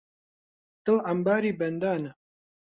دڵ 0.83 0.97
عەمباری 1.07 1.57
بەندانە 1.59 2.11